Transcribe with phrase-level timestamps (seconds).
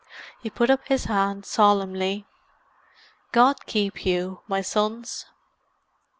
[0.39, 2.25] He put up his hand solemnly.
[3.31, 5.27] "God keep you, my sons!"